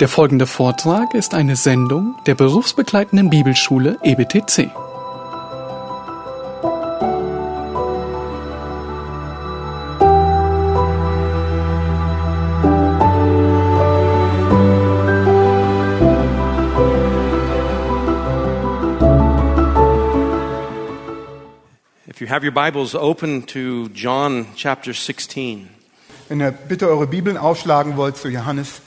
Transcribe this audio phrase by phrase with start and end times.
[0.00, 4.70] Der folgende Vortrag ist eine Sendung der berufsbegleitenden Bibelschule EBTC.
[22.06, 25.68] If you have your Bibles open to John chapter 16.
[26.28, 28.80] Wenn ihr bitte eure Bibeln aufschlagen wollt zu Johannes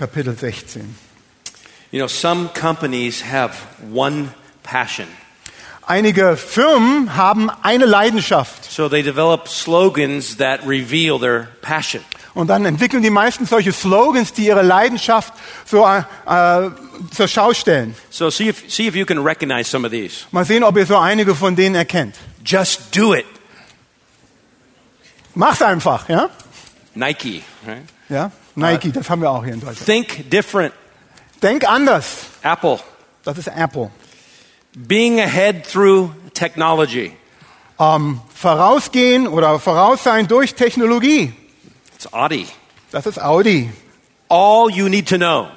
[0.00, 0.94] Kapitel 16.
[1.92, 3.54] You know, some companies have
[3.92, 4.30] one
[4.62, 5.06] passion.
[5.86, 12.02] Einige Firmen haben eine Leidenschaft So they develop slogans that reveal their passion.
[12.32, 15.34] und dann entwickeln die meisten solche Slogans, die ihre Leidenschaft
[15.66, 16.70] so äh,
[17.14, 17.94] zur Schau stellen.
[18.08, 20.24] So see if, see if you can recognize some of these.
[20.30, 22.14] Mal sehen, ob ihr so einige von denen erkennt.
[22.42, 23.26] Just do it.
[25.34, 26.30] Mach's einfach, ja?
[26.94, 27.82] Nike, right?
[28.10, 28.30] Ja?
[28.56, 29.86] Nike, das haben wir auch hier in Deutschland.
[29.86, 30.74] Think different.
[31.42, 32.26] Denk anders.
[32.42, 32.80] Apple.
[33.22, 33.90] Das ist Apple.
[34.76, 37.12] Being ahead through technology.
[37.78, 41.32] Ähm, vorausgehen oder voraus sein durch Technologie.
[41.94, 42.46] It's Audi.
[42.90, 43.70] Das ist Audi.
[44.28, 45.48] All you need to know.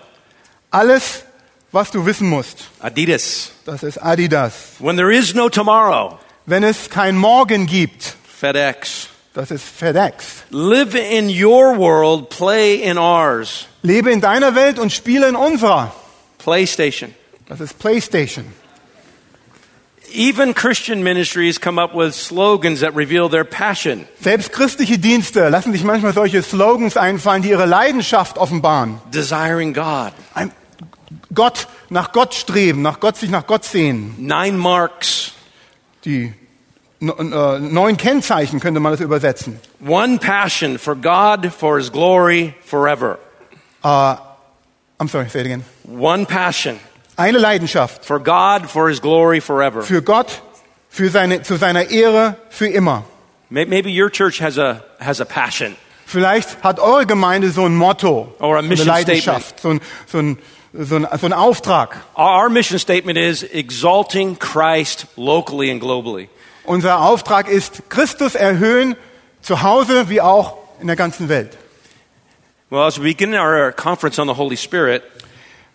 [0.71, 1.23] Alles,
[1.71, 2.69] was du wissen musst.
[2.79, 3.51] Adidas.
[3.65, 4.53] Das ist Adidas.
[4.79, 6.17] When there is no tomorrow.
[6.45, 9.09] Wenn es kein Morgen gibt, FedEx.
[9.33, 10.43] Das ist FedEx.
[10.51, 13.67] Live in your world, play in ours.
[13.81, 15.93] Lebe in deiner Welt und spiele in unserer.
[16.37, 17.13] PlayStation.
[17.47, 18.45] Das ist PlayStation.
[20.13, 24.05] Even Christian ministries come up with slogans that reveal their passion.
[24.21, 29.01] Selbst christliche Dienste lassen sich manchmal solche Slogans einfallen, die ihre Leidenschaft offenbaren.
[29.11, 30.13] Desiring God.
[30.35, 30.51] Ein
[31.33, 34.13] Gott, nach Gott streben, nach Gott sich nach Gott sehen.
[34.19, 35.31] Nine marks.
[36.05, 36.33] Die
[37.03, 39.59] neun Kennzeichen könnte man das übersetzen.
[39.85, 43.17] One passion for God, for His glory, forever.
[43.83, 43.87] Äh,
[44.99, 45.65] I'm sorry, say it again.
[45.83, 46.79] One passion
[47.17, 49.81] Eine Leidenschaft for God, for His glory, forever.
[49.81, 50.41] für Gott,
[50.89, 53.03] für seine, zu seiner Ehre, für immer.
[53.49, 55.75] May- Maybe your church has a, has a passion.
[56.05, 59.81] Vielleicht hat eure Gemeinde so ein Motto, Or a so eine mission Leidenschaft, so ein,
[60.07, 60.37] so, ein,
[60.73, 61.97] so, ein, so ein Auftrag.
[62.17, 66.29] Our mission statement is exalting Christ locally and globally.
[66.63, 68.95] Unser Auftrag ist, Christus erhöhen,
[69.41, 71.57] zu Hause wie auch in der ganzen Welt.
[72.69, 75.03] Well, as we begin our conference on the Holy Spirit,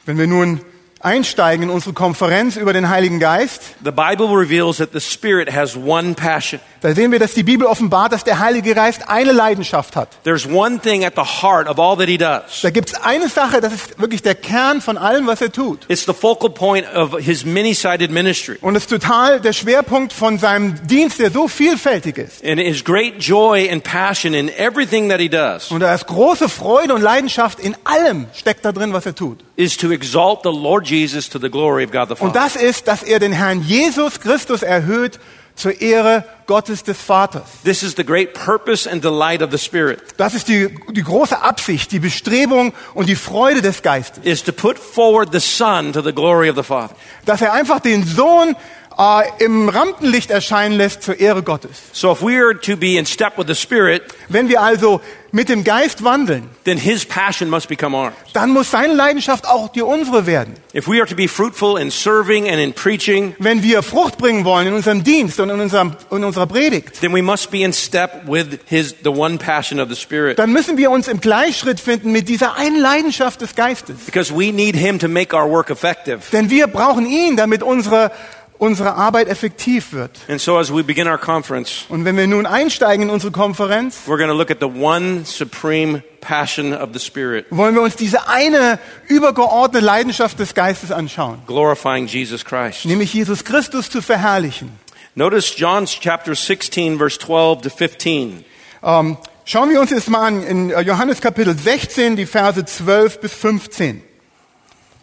[0.08, 0.62] Wenn wir nun
[1.00, 5.76] einsteigen in unsere Konferenz über den Heiligen Geist, the Bible reveals that the Spirit has
[5.76, 6.60] one passion.
[6.80, 10.10] da sehen wir, dass die Bibel offenbart, dass der Heilige Geist eine Leidenschaft hat.
[10.24, 12.60] There's one thing at the heart of all that he does.
[12.62, 15.86] Da gibt es eine Sache, das ist wirklich der Kern von allem, was er tut.
[15.88, 20.38] It's the focal point of his many-sided ministry Und es ist total der Schwerpunkt von
[20.38, 22.44] seinem Dienst, der so vielfältig ist.
[22.44, 26.48] and his great joy and passion in everything that he does Und da ist große
[26.48, 29.38] Freude und Leidenschaft in allem steckt da drin, was er tut.
[29.56, 32.40] is to exalt the Lord Jesus to the glory of God the Und Father.
[32.44, 35.18] das ist, dass er den Herrn Jesus Christus erhöht
[35.54, 37.42] zur Ehre Gottes des Vaters.
[37.64, 41.40] This is the great purpose and delight of the Spirit Das ist die, die große
[41.42, 44.24] Absicht, die Bestrebung und die Freude des Geistes.
[44.24, 46.94] is to put forward the Son to the glory of the Father.
[47.26, 48.54] Dass er einfach den Sohn
[48.98, 51.70] äh, im Rampenlicht erscheinen lässt zur Ehre Gottes.
[51.92, 55.00] So if we are to be in step with the Spirit, Wenn wir also
[55.30, 58.14] mit dem Geist wandeln, then his passion must become ours.
[58.32, 60.54] dann muss seine Leidenschaft auch die unsere werden.
[60.74, 64.44] If we are to be fruitful in serving and in preaching, Wenn wir Frucht bringen
[64.44, 67.72] wollen in unserem Dienst und in, unserem, in unserer Predigt, then we must be in
[67.72, 70.38] step with his the one passion of the Spirit.
[70.38, 73.96] dann müssen wir uns im Gleichschritt finden mit dieser einen Leidenschaft des Geistes.
[74.06, 76.20] Because we need him to make our work effective.
[76.32, 78.10] Denn wir brauchen ihn, damit unsere,
[78.58, 80.18] unsere Arbeit effektiv wird.
[80.28, 84.00] And so as we begin our conference, Und wenn wir nun einsteigen in unsere Konferenz,
[84.06, 87.94] we're going to look at the one supreme passion of the Spirit, wollen wir uns
[87.96, 92.84] diese eine übergeordnete Leidenschaft des Geistes anschauen, glorifying Jesus Christ.
[92.84, 94.70] nämlich Jesus Christus zu verherrlichen.
[95.14, 98.44] Notice John's chapter 16 verse 12 to 15.
[98.82, 103.20] Ähm, schauen wir uns jetzt mal an in äh, Johannes Kapitel 16, die Verse 12
[103.20, 104.02] bis 15.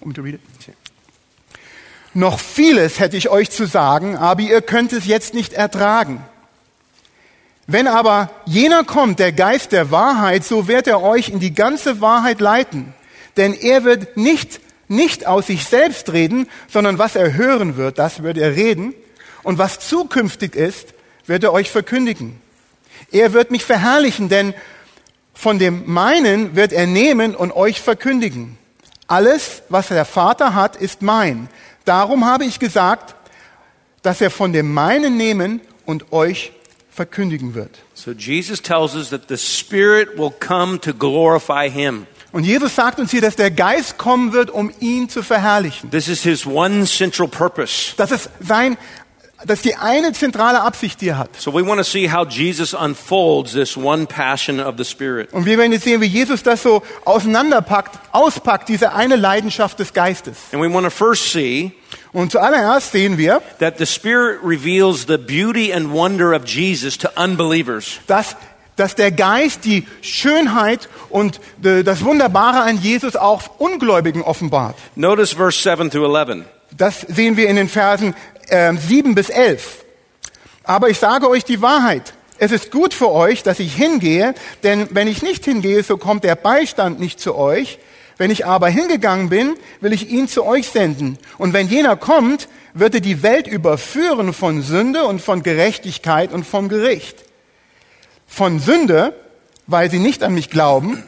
[0.01, 0.41] Um to read it.
[2.17, 6.23] Noch vieles hätte ich euch zu sagen, aber ihr könnt es jetzt nicht ertragen.
[7.67, 11.99] Wenn aber jener kommt, der Geist der Wahrheit, so wird er euch in die ganze
[11.99, 12.93] Wahrheit leiten.
[13.35, 18.23] Denn er wird nicht, nicht aus sich selbst reden, sondern was er hören wird, das
[18.23, 18.93] wird er reden.
[19.43, 20.93] Und was zukünftig ist,
[21.25, 22.39] wird er euch verkündigen.
[23.11, 24.53] Er wird mich verherrlichen, denn
[25.33, 28.57] von dem meinen wird er nehmen und euch verkündigen.
[29.05, 31.49] Alles, was der Vater hat, ist mein.
[31.85, 33.15] Darum habe ich gesagt,
[34.01, 36.51] dass er von dem meinen nehmen und euch
[36.89, 37.71] verkündigen wird.
[37.93, 42.07] So Jesus tells us that the Spirit will come to glorify him.
[42.31, 45.89] Und Jesus sagt uns hier, dass der Geist kommen wird, um ihn zu verherrlichen.
[45.91, 47.93] This is his one central purpose.
[47.95, 48.77] Das ist sein,
[49.45, 51.29] das ist die eine zentrale Absicht, die er hat.
[51.37, 55.31] So we want to see how Jesus unfolds this one passion of the Spirit.
[55.33, 59.93] Und wir werden jetzt sehen, wie Jesus das so auseinanderpackt, auspackt, diese eine Leidenschaft des
[59.93, 60.37] Geistes.
[60.51, 61.73] And we want to first see
[62.13, 67.09] Und zuallererst sehen wir, that the Spirit reveals the beauty and wonder of Jesus to
[67.21, 67.99] unbelievers.
[68.07, 68.37] dass,
[68.77, 74.77] dass der Geist die Schönheit und das Wunderbare an Jesus auch Ungläubigen offenbart.
[74.95, 76.45] Notice verse 7 through 11.
[76.77, 78.15] Das sehen wir in den Versen
[78.49, 79.85] äh, 7 bis 11.
[80.63, 82.13] Aber ich sage euch die Wahrheit.
[82.37, 84.33] Es ist gut für euch, dass ich hingehe,
[84.63, 87.79] denn wenn ich nicht hingehe, so kommt der Beistand nicht zu euch.
[88.17, 91.17] Wenn ich aber hingegangen bin, will ich ihn zu euch senden.
[91.37, 96.45] Und wenn jener kommt, wird er die Welt überführen von Sünde und von Gerechtigkeit und
[96.45, 97.23] vom Gericht.
[98.27, 99.13] Von Sünde,
[99.67, 101.03] weil sie nicht an mich glauben,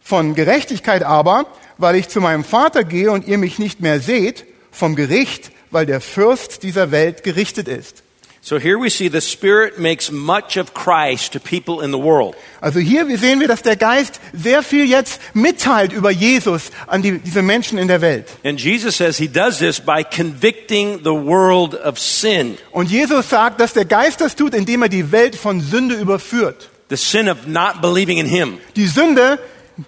[0.00, 1.46] von Gerechtigkeit aber,
[1.78, 5.86] weil ich zu meinem Vater gehe und ihr mich nicht mehr seht, vom Gericht, weil
[5.86, 8.02] der Fürst dieser Welt gerichtet ist.
[8.40, 12.36] So here we see the Spirit makes much of Christ to people in the world.
[12.60, 17.18] Also hier sehen wir, dass der Geist sehr viel jetzt mitteilt über Jesus an die,
[17.18, 18.28] diese Menschen in der Welt.
[18.44, 23.58] And Jesus says he does this by convicting the world of sin, Und Jesus sagt,
[23.58, 26.70] dass der Geist das tut, indem er die Welt von Sünde überführt.
[26.88, 28.58] the sin of not believing in him.
[28.76, 29.40] Die Sünde,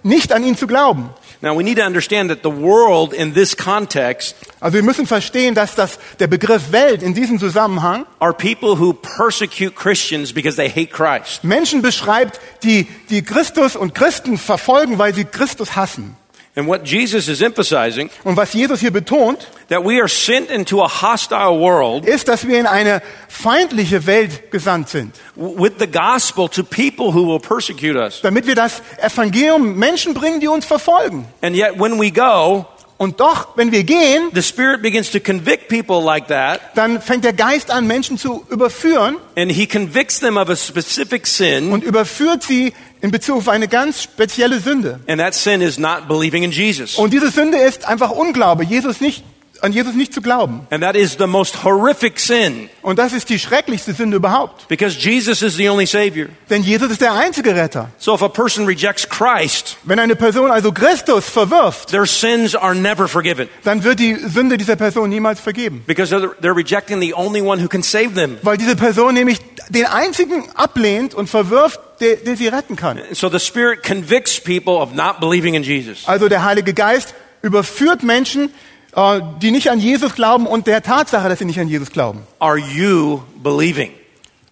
[0.02, 1.10] nicht an ihn zu glauben.
[1.40, 5.55] Now we need to understand that the world in this context Also wir müssen verstehen,
[5.55, 10.69] dass das, der Begriff Welt in diesem Zusammenhang are people who persecute Christians because they
[10.69, 11.44] hate Christ.
[11.44, 16.17] Menschen beschreibt, die, die Christus und Christen verfolgen, weil sie Christus hassen.
[16.58, 20.82] And what Jesus is emphasizing Und was Jesus hier betont, that we are sent into
[20.82, 26.49] a hostile world ist, dass wir in eine feindliche Welt gesandt sind, with the gospel
[26.49, 28.22] to people who will persecute us.
[28.22, 31.26] damit wir das Evangelium Menschen bringen, die uns verfolgen.
[31.43, 32.66] And yet when we go,
[32.98, 37.24] Und doch, wenn wir gehen, the Spirit begins to convict people like that, dann fängt
[37.24, 41.84] der Geist an, Menschen zu überführen and He convicts them of a specific sin, und
[41.84, 44.98] überführt sie in Bezug auf eine ganz spezielle Sünde.
[45.06, 46.96] and that sin is not believing in Jesus.
[46.96, 49.22] Und diese Sünde ist einfach Unglaube, Jesus nicht,
[49.62, 50.66] an Jesus nicht zu glauben.
[50.70, 54.69] And that is the most horrific sin, Und das ist die schrecklichste Sünde überhaupt.
[54.69, 56.28] because Jesus is the only Savior.
[56.50, 57.90] Denn Jesus ist der einzige Retter.
[57.99, 62.75] So if a person rejects Christ, Wenn eine Person also Christus verwirft, their sins are
[62.75, 65.82] never forgiven, dann wird die Sünde dieser Person niemals vergeben.
[65.87, 68.38] because they're, they're rejecting the only one who can save them.
[68.43, 69.38] Weil diese Person nämlich
[69.70, 73.00] den einzigen ablehnt und verwirft, der, der sie retten kann.
[73.12, 76.06] So the Spirit convicts people of not believing in Jesus.
[76.06, 77.12] Also der Heilige Geist
[77.43, 78.50] überführt Menschen,
[78.98, 82.26] äh, die nicht an Jesus glauben und der Tatsache, dass sie nicht an Jesus glauben.
[82.40, 83.92] Are you believing?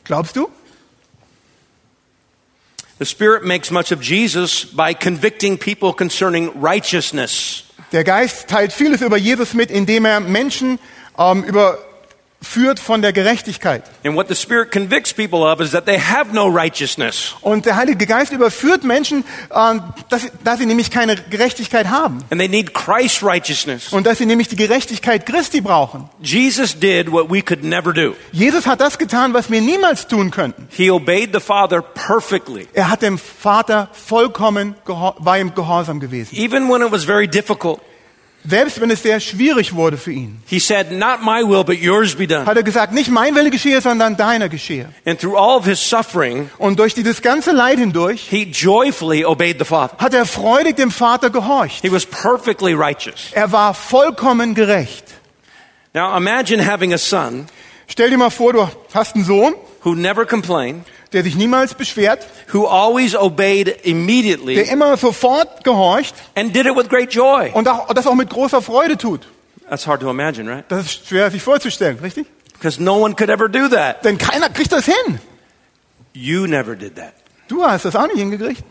[0.04, 0.48] Glaubst du?
[3.00, 7.64] The Spirit makes much of Jesus by convicting people concerning righteousness.
[7.90, 10.78] Der Geist teilt vieles über Jesus mit, indem er Menschen
[11.18, 11.42] ähm,
[12.40, 13.82] überführt von der Gerechtigkeit.
[14.04, 17.34] And what the Spirit convicts people of is that they have no righteousness.
[17.40, 19.78] Und der Heilige Geist überführt Menschen, äh,
[20.08, 22.24] dass, dass sie nämlich keine Gerechtigkeit haben.
[22.30, 23.92] And they need Christ's righteousness.
[23.92, 26.08] Und dass sie nämlich die Gerechtigkeit Christi brauchen.
[26.20, 26.76] Jesus.
[28.32, 30.68] Jesus hat das getan, was wir niemals tun könnten.
[30.70, 36.34] He obeyed the Father perfectly, Er hat dem Vater vollkommen, war ihm gehorsam gewesen.
[36.36, 37.80] even when it was very difficult.
[38.48, 42.14] Selbst wenn es sehr schwierig wurde für ihn, He said, Not my will, but yours
[42.14, 42.46] be done.
[42.46, 44.88] hat er gesagt, nicht mein Wille geschehe, sondern deiner geschehe.
[45.04, 49.58] And through all of his suffering, Und durch dieses ganze Leid hindurch he joyfully obeyed
[49.58, 49.96] the Father.
[49.98, 51.82] hat er freudig dem Vater gehorcht.
[51.82, 53.30] He was perfectly righteous.
[53.32, 55.04] Er war vollkommen gerecht.
[55.94, 57.46] Now imagine having a son
[57.88, 62.26] Stell dir mal vor, du hast einen Sohn, who never complained, der sich niemals beschwert,
[62.52, 67.50] who always obeyed der immediately, immer sofort gehorcht and did it with great joy.
[67.52, 69.26] und auch, das auch mit großer Freude tut.
[69.68, 70.64] That's hard to imagine, right?
[70.68, 72.26] Das ist schwer sich vorzustellen, richtig?
[72.52, 74.04] Because no one could ever do that.
[74.04, 75.20] Denn keiner kriegt das hin.
[76.12, 77.12] You never did that.
[77.48, 78.62] Du hast das auch nicht hingekriegt.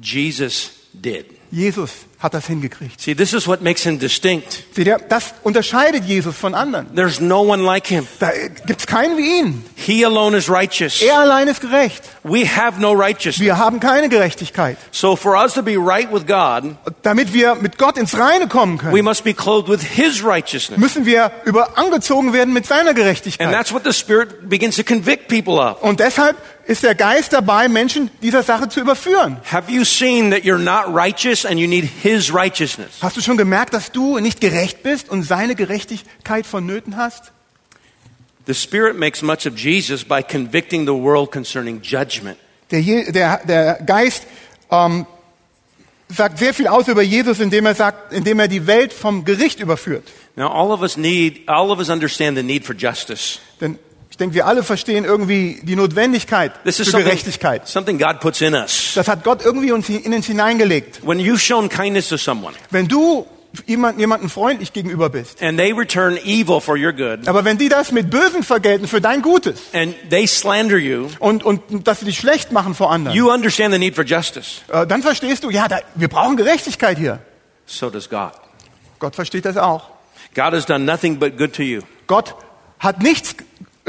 [0.00, 1.26] Jesus did.
[1.50, 1.90] Jesus
[2.20, 3.00] hat das hingekriegt.
[3.00, 4.62] See, this is what makes him distinct.
[4.74, 6.94] Seht ihr, das unterscheidet Jesus von anderen.
[6.94, 8.06] There's no one like him.
[8.18, 8.30] Da
[8.66, 9.64] gibt's keinen wie ihn.
[9.74, 11.00] He alone is righteous.
[11.00, 12.02] Er allein ist gerecht.
[12.22, 13.40] We have no righteousness.
[13.40, 14.76] Wir haben keine Gerechtigkeit.
[14.92, 18.78] So for us to be right with God, Damit wir mit Gott ins Reine kommen
[18.78, 20.78] we können, must be clothed with his righteousness.
[20.78, 23.50] müssen wir über angezogen werden mit seiner And Gerechtigkeit.
[23.50, 25.82] that's what the Spirit begins to convict people of.
[25.82, 29.38] Und deshalb ist der Geist dabei, Menschen dieser Sache zu überführen.
[29.50, 32.90] Have you seen that you're not righteous and you need his righteousness?
[33.00, 37.32] Hast du schon gemerkt, dass du nicht gerecht bist und seine Gerechtigkeit vonnöten hast?
[38.46, 42.38] The Spirit makes much of Jesus by convicting the world concerning judgment.
[42.70, 42.82] Der,
[43.12, 44.26] der, der Geist
[44.70, 45.06] ähm,
[46.08, 49.60] sagt sehr viel aus über Jesus, indem er sagt, indem er die Welt vom Gericht
[49.60, 50.10] überführt.
[50.36, 53.40] Now, all of us need, all of us understand the need for justice.
[53.60, 53.78] Denn
[54.20, 57.66] denke, wir alle verstehen irgendwie die Notwendigkeit This is für Gerechtigkeit.
[57.66, 58.92] something God puts in us.
[58.94, 61.06] Das hat Gott irgendwie uns in uns hineingelegt.
[61.06, 63.26] When you've shown kindness to someone Wenn du
[63.66, 67.68] jemand, jemandem freundlich gegenüber bist, and they return evil for your good, aber wenn die
[67.68, 72.04] das mit Bösen vergelten für dein Gutes and they slander you, und, und dass sie
[72.04, 74.60] dich schlecht machen vor anderen, you understand the need for justice.
[74.72, 77.18] äh, dann verstehst du, ja, da, wir brauchen Gerechtigkeit hier.
[77.66, 78.32] So does God.
[79.00, 79.90] Gott versteht das auch.
[80.34, 81.80] God has done nothing but good to you.
[82.06, 82.36] Gott
[82.78, 83.34] hat nichts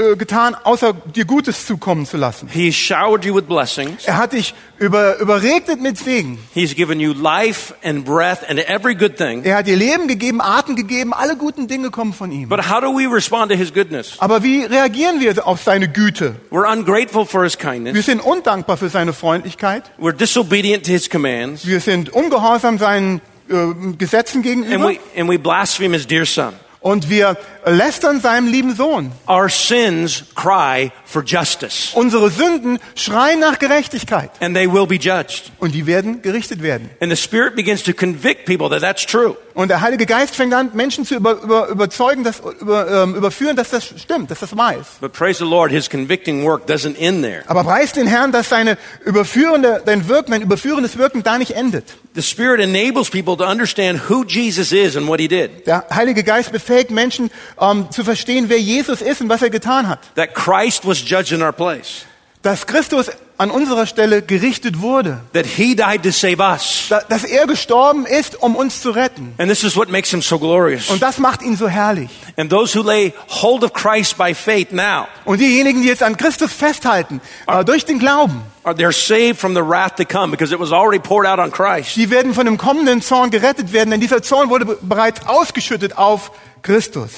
[0.02, 2.50] äh, getan, außer dir Gutes zukommen zu lassen.
[2.52, 4.06] He's showered you with blessings.
[4.06, 6.40] Er hat dich über, überregnet mit Segen.
[6.54, 9.44] He's given you life and breath and every good thing.
[9.44, 12.50] Er hat dir Leben gegeben, Atem gegeben, alle guten Dinge kommen von ihm.
[12.50, 14.16] But how do we respond to his goodness?
[14.20, 16.36] Aber wie reagieren wir auf seine Güte?
[16.50, 18.06] We're ungrateful for his Wir kindness.
[18.06, 19.84] sind undankbar für seine Freundlichkeit.
[20.00, 21.66] We're disobedient to his commands.
[21.68, 24.90] Wir sind ungehorsam seinen äh, Gesetzen And gegenüber.
[24.90, 26.54] we, and we blaspheme his dear son.
[26.82, 29.12] Und wir lästern seinem lieben Sohn.
[29.30, 34.32] Our sins cry for justice, Unsere Sünden schreien nach Gerechtigkeit.
[34.40, 35.52] and they will be judged.
[35.60, 36.90] Und die werden gerichtet werden.
[37.00, 39.38] And the Spirit begins to convict people that that's true.
[39.54, 43.56] Und der Heilige Geist fängt an, Menschen zu über, über, überzeugen, dass, über, ähm, überführen,
[43.56, 45.02] dass das stimmt, dass das wahr ist.
[45.02, 47.44] But praise the Lord, his convicting work doesn't end there.
[47.48, 51.86] Aber preist den Herrn, dass seine überführende, dein Wirken, dein überführendes Wirken da nicht endet.
[52.14, 55.66] The Spirit enables people to understand who Jesus is and what he did.
[55.66, 59.88] Der Heilige Geist befähigt Menschen ähm, zu verstehen, wer Jesus ist und was er getan
[59.88, 60.00] hat.
[60.16, 62.06] That Christ was judged in our place.
[62.44, 65.20] Dass Christus an unserer Stelle gerichtet wurde.
[65.34, 66.86] That he died to save us.
[66.90, 69.34] Da- Dass er gestorben ist, um uns zu retten.
[69.38, 70.90] And this is what makes him so glorious.
[70.90, 72.10] Und das macht ihn so herrlich.
[72.38, 76.18] And those who lay hold of Christ by faith now Und diejenigen, die jetzt an
[76.18, 80.52] Christus festhalten, äh, durch den Glauben, are they're saved from the wrath to come because
[80.54, 81.96] it was already poured out on Christ.
[81.96, 85.98] die werden von dem kommenden Zorn gerettet werden, denn dieser Zorn wurde be- bereits ausgeschüttet
[85.98, 86.32] auf
[86.64, 87.12] Christus.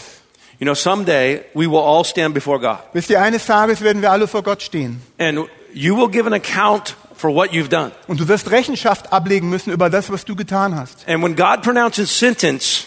[0.63, 2.77] You know, someday we will all stand before God.
[2.93, 5.01] Wisst ihr, eines Tages werden wir alle vor Gott stehen.
[5.17, 5.39] And
[5.73, 7.91] you will give an account for what you've done.
[8.07, 11.05] Und du wirst Rechenschaft ablegen müssen über das, was du getan hast.
[11.05, 12.85] And when God pronounces sentence,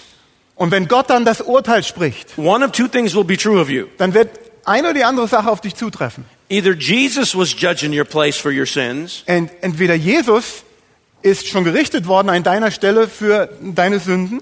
[0.54, 3.68] Und wenn Gott dann das Urteil spricht, one of two things will be true of
[3.68, 3.88] you.
[3.98, 4.30] dann wird
[4.64, 6.24] eine oder die andere Sache auf dich zutreffen.
[6.48, 10.62] Either Jesus was judged in your place for your sins, Ent, entweder Jesus
[11.20, 14.40] ist schon gerichtet worden an deiner Stelle für deine Sünden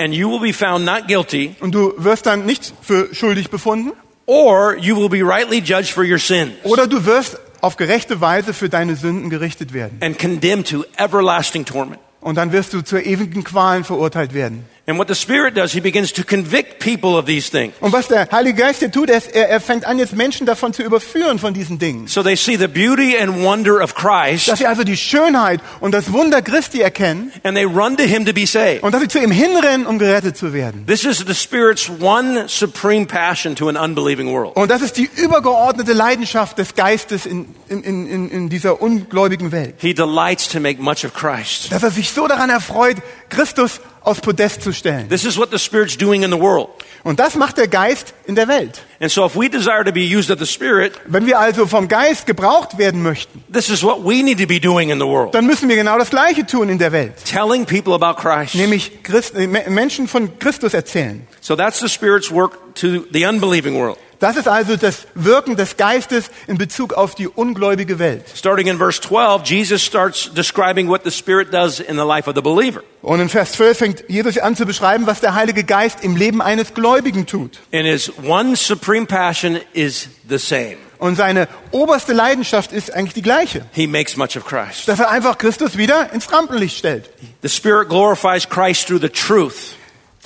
[0.00, 3.92] and you will be found not guilty, und du wirst dann nicht für schuldig befunden,
[4.26, 8.54] or you will be rightly judged for your sins oder du wirst auf gerechte Weise
[8.54, 9.98] für deine Sünden gerichtet werden.
[10.02, 12.00] and condemned to everlasting torment.
[12.20, 14.64] Und dann wirst du zur ewigen Qualen verurteilt werden.
[14.86, 17.74] And what the Spirit does, He begins to convict people of these things.
[17.80, 20.72] Und was der Heilige Geist hier tut, er, er er fängt an, jetzt Menschen davon
[20.72, 22.08] zu überführen von diesen Dingen.
[22.08, 25.92] So they see the beauty and wonder of Christ, Dass sie also die Schönheit und
[25.92, 28.82] das Wunder Christi erkennen and they run to Him to be saved.
[28.82, 30.86] und dass sie zu ihm hinrennen, um gerettet zu werden.
[30.86, 34.56] This is the Spirit's one supreme passion to an unbelieving world.
[34.56, 39.74] Und das ist die übergeordnete Leidenschaft des Geistes in, in, in, in dieser ungläubigen Welt.
[39.78, 41.70] He delights to make much of Christ.
[41.70, 42.96] Dass er sich so daran erfreut,
[43.28, 45.08] Christus aufs Podest zu stellen.
[45.08, 46.68] This is what the Spirit's doing in the world.
[47.02, 48.82] Und das macht der Geist in der Welt.
[49.00, 51.88] And so if we desire to be used of the Spirit, Wenn wir also vom
[51.88, 55.34] Geist gebraucht werden möchten, this is what we need to be doing in the world.
[55.34, 57.14] dann müssen wir genau das Gleiche tun in der Welt.
[57.24, 58.54] Telling people about Christ.
[58.54, 61.26] Nämlich Christ, äh, Me- Menschen von Christus erzählen.
[61.40, 63.96] So that's the Spirit's work to the unbelieving world.
[64.20, 68.26] Das ist also das Wirken des Geistes in Bezug auf die ungläubige Welt.
[68.36, 72.36] Starting in verse 12, Jesus starts describing what the Spirit does in the life of
[72.36, 72.82] the believer.
[73.00, 76.42] Und in Vers 12 fängt Jesus an zu beschreiben, was der Heilige Geist im Leben
[76.42, 77.60] eines Gläubigen tut.
[77.72, 80.76] And his one supreme passion is the same.
[80.98, 83.64] Und seine oberste Leidenschaft ist eigentlich die gleiche.
[83.72, 84.86] He makes much of Christ.
[84.86, 87.08] Dass er einfach Christus wieder ins Rampenlicht stellt.
[87.40, 89.76] The Spirit glorifies Christ through the truth.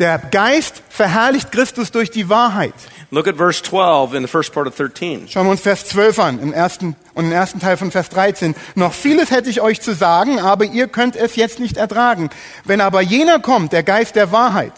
[0.00, 2.74] Der Geist verherrlicht Christus durch die Wahrheit.
[3.14, 5.28] Look at verse 12 in the first part of 13.
[5.28, 8.56] Schauen wir uns Vers 12 an im ersten, und im ersten Teil von Vers 13.
[8.74, 12.30] Noch vieles hätte ich euch zu sagen, aber ihr könnt es jetzt nicht ertragen.
[12.64, 14.72] Wenn aber jener kommt, der Geist der Wahrheit,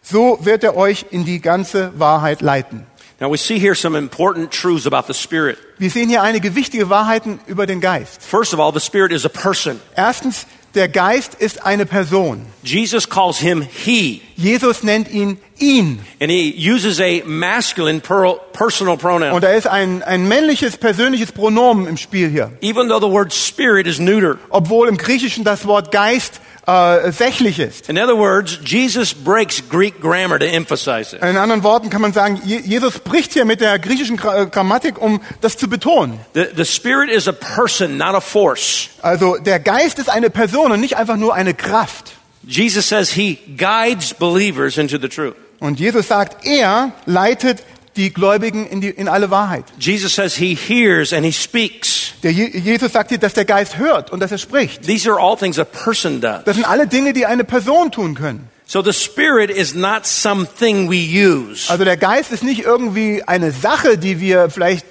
[0.00, 2.86] so wird er euch in die ganze Wahrheit leiten.
[3.18, 5.58] Now we see here some important truths about the Spirit.
[5.78, 8.22] Wir sehen hier einige wichtige Wahrheiten über den Geist.
[8.22, 9.80] First of all, the Spirit is a person.
[9.96, 10.46] Erstens,
[10.76, 12.42] der Geist ist eine Person.
[12.62, 15.98] Jesus calls him he, Jesus nennt ihn ihn.
[16.20, 19.32] and he uses a masculine per- personal pronoun.
[19.32, 22.52] Und da ist ein, ein männliches, persönliches Pronomen im Spiel hier.
[22.60, 27.58] Even though the word spirit is neuter, Obwohl im Griechischen das Wort Geist äh, sächlich
[27.58, 27.88] ist.
[27.88, 31.22] In other words, Jesus breaks Greek grammar to emphasize it.
[31.22, 35.00] In anderen Worten kann man sagen, Je- Jesus bricht hier mit der griechischen äh, Grammatik,
[35.00, 36.18] um das zu betonen.
[36.34, 38.88] The, the Spirit is a person, not a force.
[39.02, 42.12] Also der Geist ist eine Person und nicht einfach nur eine Kraft.
[42.46, 45.34] Jesus says he guides believers into the truth.
[45.58, 47.62] Und Jesus sagt, er leitet
[47.96, 49.64] die Gläubigen in, die, in alle Wahrheit.
[49.78, 51.95] Jesus says he hears and he speaks.
[52.22, 54.82] Der Je Jesus sagt hier, dass der Geist hört und dass er spricht.
[54.82, 56.44] These are all things a person does.
[56.44, 58.48] Das sind alle Dinge, die eine Person tun können.
[58.66, 61.70] So the Spirit is not something we use.
[61.70, 64.84] Also der Geist ist nicht irgendwie eine Sache, die wir vielleicht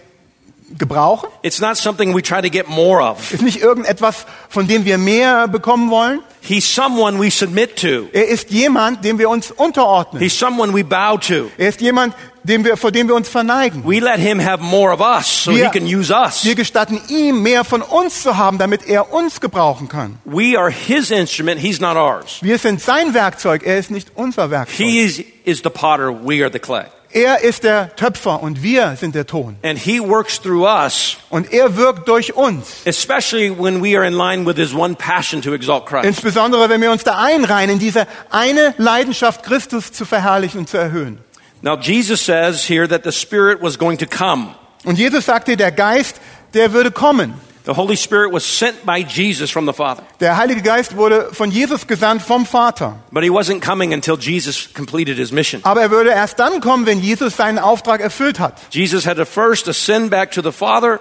[0.78, 1.30] gebrauchen.
[1.42, 3.32] It's not something we try to get more of.
[3.32, 6.22] Ist nicht irgendetwas, von dem wir mehr bekommen wollen.
[6.42, 8.08] He's someone we submit to.
[8.14, 10.22] Er ist jemand, dem wir uns unterordnen.
[10.22, 11.50] He's someone we bow to.
[11.58, 13.84] Er ist jemand, dem wir, vor dem wir uns verneigen.
[13.86, 16.46] We let him have more of us so Wir- he can use us.
[16.46, 20.20] Wir gestatten ihm, mehr von uns zu haben, damit er uns gebrauchen kann.
[20.26, 22.38] We are his instrument, he's not ours.
[22.42, 24.76] Wir sind sein Werkzeug, er ist nicht unser Werkzeug.
[24.78, 26.86] He is, is the potter, we are the clay.
[27.16, 29.56] Er ist der Töpfer und wir sind der Ton.
[29.64, 32.82] And he works through us, Und er wirkt durch uns.
[32.84, 36.04] especially when we are in line with his one passion to exalt Christ.
[36.04, 40.76] Insbesondere, wenn wir uns da einreihen, in diese eine Leidenschaft, Christus zu verherrlichen und zu
[40.78, 41.20] erhöhen.
[41.62, 44.54] Now, Jesus says here that the Spirit was going to come.
[44.84, 46.20] Und Jesus sagte, der Geist,
[46.54, 47.34] der würde kommen.
[47.66, 51.50] The Holy Spirit was sent by Jesus from the Father, Der Heilige Geist wurde von
[51.50, 52.98] Jesus gesandt vom Vater.
[53.12, 55.62] but he wasn't coming until Jesus completed his mission.
[55.64, 58.54] Aber er würde erst dann kommen, wenn Jesus seinen Auftrag erfüllt hat.
[58.70, 61.00] Jesus had to first ascend back to the Father,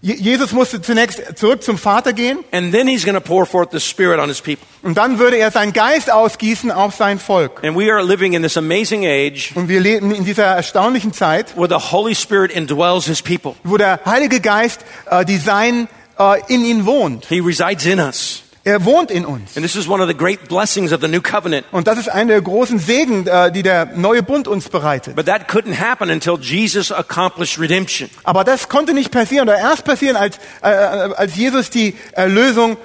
[0.00, 3.80] Jesus musste zunächst zurück zum Vater gehen and then he's going to pour forth the
[3.80, 4.66] Spirit on his people.
[4.82, 7.64] und dann würde er seinen Geist ausgießen auf sein Volk.
[7.64, 11.56] And we are living in this amazing age Und wir leben in dieser erstaunlichen Zeit,
[11.56, 13.54] where the Holy Spirit indwells his people.
[13.64, 17.26] wo der Heilige Geist äh, die Sein äh, in ihnen wohnt.
[17.26, 18.42] He resides in us.
[18.68, 19.56] Er wohnt in uns.
[19.56, 21.64] And this is one of the great blessings of the new covenant.
[21.72, 25.16] Und das ist einer der großen Segen, äh, die der neue Bund uns bereitet.
[25.16, 28.10] But that couldn't happen until Jesus accomplished redemption.
[28.24, 32.76] Aber das konnte nicht passieren oder erst passieren, als, äh, äh, als Jesus die Erlösung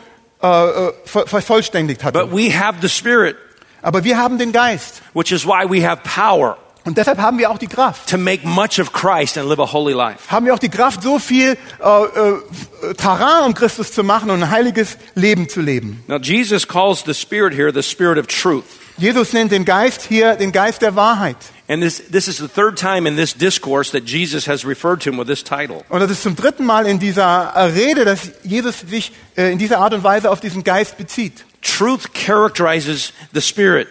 [0.42, 2.18] äh, äh, ver- vervollständigt hatte.
[2.20, 3.36] But we have the Spirit,
[3.82, 5.02] Aber wir haben den Geist.
[5.14, 8.10] which is why we have power Und deshalb haben wir auch die Kraft.
[8.10, 10.30] to make much of Christ and live a holy life.
[10.30, 14.44] Haben wir auch die Kraft, so viel äh, äh, Terrain um Christus zu machen und
[14.44, 16.04] ein heiliges Leben zu leben.
[16.08, 18.66] Now, Jesus calls the Spirit here the Spirit of truth.
[18.98, 21.38] Jesus nennt den Geist hier den Geist der Wahrheit.
[21.70, 25.10] And this, this is the third time in this discourse that Jesus has referred to
[25.10, 25.86] him with this title.
[25.88, 29.58] Und das ist zum dritten Mal in dieser äh, Rede, dass Jesus sich äh, in
[29.58, 31.46] dieser Art und Weise auf diesen Geist bezieht.
[31.62, 33.88] Truth characterizes the Spirit.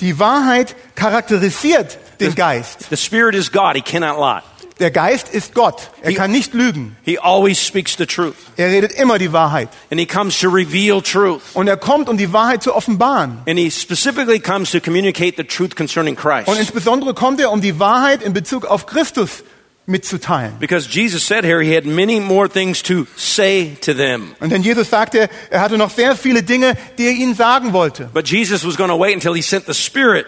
[0.00, 2.86] Die Wahrheit charakterisiert den Geist.
[2.90, 4.42] The Spirit is God, He cannot lie.
[4.80, 5.90] Der Geist ist Gott.
[6.00, 6.96] Er Die- kann nicht lügen.
[7.04, 8.34] He always speaks the truth.
[8.56, 9.68] Er redet immer die Wahrheit.
[9.90, 11.42] And He comes to reveal truth.
[11.54, 13.38] Und er kommt, um die Wahrheit zu offenbaren.
[13.46, 16.58] And He specifically comes to communicate the truth concerning Und Christ.
[16.58, 19.44] insbesondere kommt er, um die Wahrheit in Bezug auf Christus
[19.86, 20.54] mitzuteilen.
[20.58, 24.34] Because Jesus said here He had many more things to say to them.
[24.40, 28.08] Und denn Jesus sagte, er hatte noch sehr viele Dinge, die er ihnen sagen wollte.
[28.12, 30.26] But Jesus was going to wait until He sent the Spirit.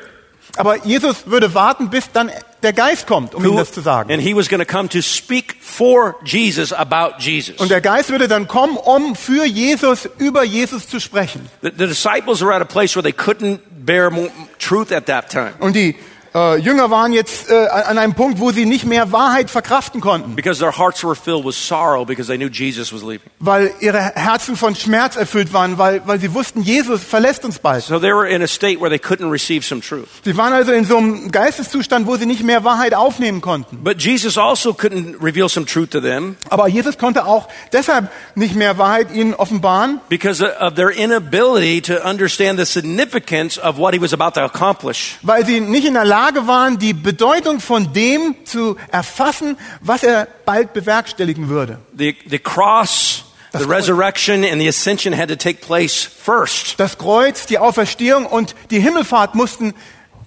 [0.57, 2.31] Aber Jesus würde warten, bis dann
[2.63, 4.13] der Geist kommt, um ihm das zu sagen.
[4.13, 7.57] and He was going to come to speak for Jesus about Jesus.
[7.57, 11.49] Und der Geist würde dann kommen, um für Jesus, über Jesus zu sprechen.
[11.63, 15.31] The, the disciples were at a place where they couldn't bear more truth at that
[15.31, 15.95] time Und die
[16.35, 20.35] äh, Jünger waren jetzt äh, an einem Punkt, wo sie nicht mehr Wahrheit verkraften konnten,
[20.35, 23.31] because their hearts were filled with sorrow because they knew Jesus was leaving.
[23.39, 27.85] weil ihre Herzen von Schmerz erfüllt waren, weil, weil sie wussten, Jesus verlässt uns bald.
[27.85, 30.09] So they were in a state where they couldn't receive some truth.
[30.25, 33.85] Sie waren also in so einem Geisteszustand, wo sie nicht mehr Wahrheit aufnehmen konnten.
[33.85, 38.57] But Jesus also couldn't reveal some truth to them Aber Jesus konnte auch deshalb nicht
[38.57, 44.01] mehr Wahrheit ihnen offenbaren, because of their inability to understand the significance of what he
[44.01, 45.17] was about to accomplish.
[45.23, 50.27] weil sie nicht in der Lage waren, die Bedeutung von dem zu erfassen, was er
[50.45, 51.79] bald bewerkstelligen würde.
[51.97, 56.79] The, the cross, the Das- resurrection, and the ascension had to take place first.
[56.79, 59.75] Das Kreuz, die Auferstehung und die Himmelfahrt mussten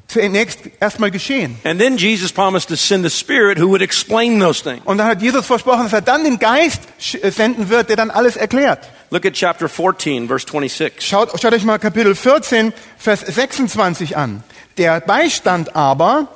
[0.07, 1.57] zunächst erstmal geschehen.
[1.65, 4.81] And then Jesus promised to send the Spirit who would explain those things.
[4.85, 6.81] Und dann hat Jesus versprochen, dass er dann den Geist
[7.21, 8.87] äh, senden wird, der dann alles erklärt.
[9.09, 11.05] Look at chapter 14, verse 26.
[11.05, 14.43] Schaut, schaut euch mal Kapitel 14, Vers 26 an.
[14.77, 16.27] Der Beistand aber,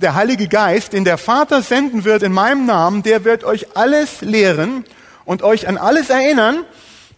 [0.00, 4.22] der Heilige Geist, den der Vater senden wird in meinem Namen, der wird euch alles
[4.22, 4.84] lehren
[5.24, 6.64] und euch an alles erinnern,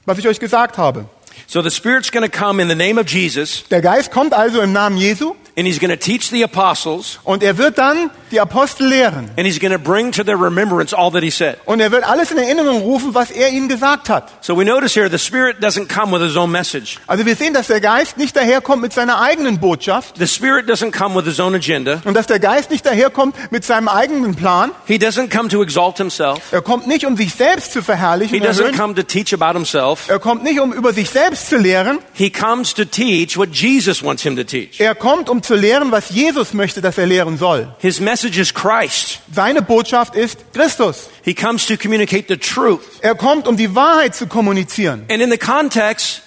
[0.07, 1.07] was ich euch gesagt habe.
[1.47, 4.61] So the Spirit's going to come in the name of Jesus, Der Geist kommt also
[4.61, 8.41] im Namen Jesu and he's going to teach the apostles und er wird dann die
[8.41, 9.31] Apostel lehren.
[9.37, 11.57] and he's going to bring to their remembrance all that he said.
[11.65, 14.33] Und er wird alles in Erinnerung rufen, was er ihnen gesagt hat.
[14.41, 16.99] So we notice here the Spirit doesn't come with his own message.
[17.07, 20.93] Also wir sehen, dass der Geist nicht daherkommt mit seiner eigenen Botschaft The Spirit doesn't
[20.93, 22.01] come with his own agenda.
[22.05, 24.73] und dass der Geist nicht daherkommt mit seinem eigenen Plan.
[24.87, 26.41] He doesn't come to exalt himself.
[26.53, 28.39] Er kommt nicht, um sich selbst zu verherrlichen.
[28.41, 30.09] He doesn't come to teach about himself.
[30.09, 31.99] Er kommt nicht, um über sich selbst zu lehren.
[32.13, 34.81] He comes to teach what Jesus wants him to teach.
[34.81, 37.69] Er kommt, um zu lehren, was Jesus möchte, dass er lehren soll.
[37.79, 39.21] His message is Christ.
[39.33, 41.09] Seine Botschaft ist Christus.
[41.23, 42.81] He comes to communicate the truth.
[43.03, 45.05] Er kommt, um die Wahrheit zu kommunizieren.
[45.11, 46.23] And in the context,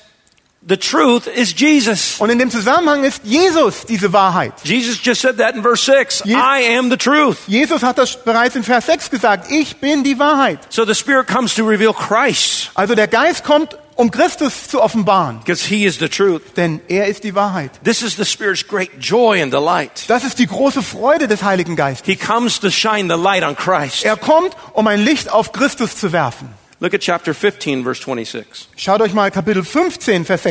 [0.67, 2.17] the truth is Jesus.
[2.19, 4.53] Und in dem Zusammenhang ist Jesus diese Wahrheit.
[4.63, 6.23] Jesus just said that in verse 6.
[6.25, 7.37] Je- I am the truth.
[7.47, 9.49] Jesus hat das bereits in Vers 6 gesagt.
[9.51, 10.59] Ich bin die Wahrheit.
[10.69, 15.39] So the Spirit comes to reveal Christ Also der Geist kommt, um Christus zu offenbaren.
[15.39, 16.41] because He is the truth.
[16.55, 17.71] Denn er ist die Wahrheit.
[17.83, 20.05] This is the Spirit's great joy and delight.
[20.07, 22.05] Das ist die große Freude des Heiligen Geistes.
[22.05, 24.05] He comes to shine the light on Christ.
[24.05, 26.47] Er kommt, um ein Licht auf Christus zu werfen.
[26.79, 28.69] Look at chapter 15, verse 26.
[28.77, 30.43] Schaut euch mal Kapitel 15, Vers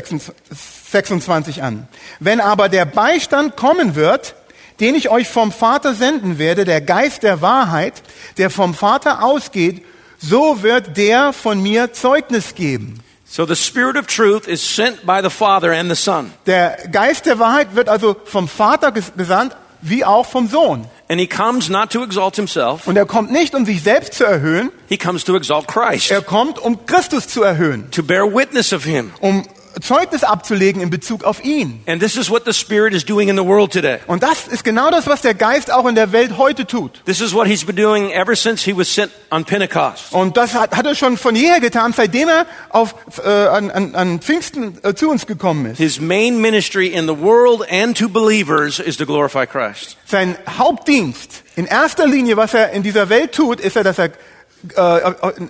[0.90, 1.88] 26 an.
[2.20, 4.34] Wenn aber der Beistand kommen wird,
[4.78, 7.94] den ich euch vom Vater senden werde, der Geist der Wahrheit,
[8.36, 9.82] der vom Vater ausgeht,
[10.18, 13.02] so wird der von mir Zeugnis geben.
[13.30, 16.32] So the Spirit of truth is sent by the Father and the Son.
[16.46, 20.86] Der Geist der Wahrheit wird also vom Vater ges- gesandt, wie auch vom Sohn.
[21.10, 24.24] And He comes not to exalt Himself, Und er kommt nicht, um sich selbst zu
[24.24, 28.72] erhöhen, He comes to exalt Christ, er kommt, um Christus zu erhöhen, to bear witness
[28.72, 29.12] of Him.
[29.20, 29.46] um
[29.80, 31.82] Zeugnis abzulegen in Bezug auf ihn.
[31.86, 33.98] And this is what the Spirit is doing in the world today.
[34.06, 37.02] Und das ist genau das, was der Geist auch in der Welt heute tut.
[37.04, 40.12] This is what He's been doing ever since He was sent on Pentecost.
[40.12, 43.94] Und das hat, hat er schon von jeher getan, seitdem er auf, äh, an, an,
[43.94, 45.78] an Pfingsten äh, zu uns gekommen ist.
[45.78, 49.96] His main ministry in the world and to believers is to glorify Christ.
[50.06, 54.10] Sein Hauptdienst, in erster Linie, was er in dieser Welt tut, ist er, dass er
[54.76, 54.98] äh,